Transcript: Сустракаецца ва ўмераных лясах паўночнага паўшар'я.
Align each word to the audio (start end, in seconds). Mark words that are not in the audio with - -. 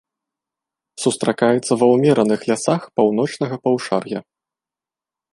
Сустракаецца 1.03 1.71
ва 1.81 1.85
ўмераных 1.95 2.39
лясах 2.51 2.81
паўночнага 2.99 3.55
паўшар'я. 3.65 4.19